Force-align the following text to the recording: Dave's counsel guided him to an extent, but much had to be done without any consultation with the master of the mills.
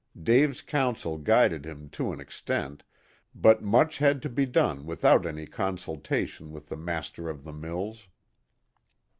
Dave's 0.19 0.63
counsel 0.63 1.19
guided 1.19 1.63
him 1.63 1.87
to 1.89 2.11
an 2.11 2.19
extent, 2.19 2.81
but 3.35 3.61
much 3.61 3.99
had 3.99 4.19
to 4.23 4.29
be 4.29 4.47
done 4.47 4.87
without 4.87 5.27
any 5.27 5.45
consultation 5.45 6.51
with 6.51 6.69
the 6.69 6.75
master 6.75 7.29
of 7.29 7.43
the 7.43 7.53
mills. 7.53 8.07